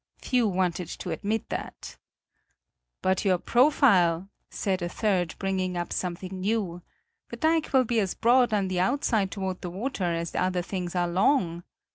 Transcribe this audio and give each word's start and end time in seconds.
Few 0.17 0.47
wanted 0.47 0.87
to 0.87 1.11
admit 1.11 1.49
that. 1.49 1.95
"But 3.03 3.23
your 3.23 3.37
profile," 3.37 4.29
said 4.49 4.81
a 4.81 4.89
third, 4.89 5.35
bringing 5.37 5.77
up 5.77 5.93
something 5.93 6.39
new; 6.41 6.81
"the 7.29 7.37
dike 7.37 7.71
will 7.71 7.85
be 7.85 7.99
as 7.99 8.15
broad 8.15 8.51
on 8.51 8.67
the 8.67 8.79
outside 8.79 9.29
toward 9.29 9.61
the 9.61 9.69
water 9.69 10.05
as 10.11 10.33
other 10.33 10.63
things 10.63 10.95
are 10.95 11.07
long. 11.07 11.63